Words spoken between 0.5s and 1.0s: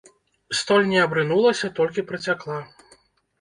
Столь не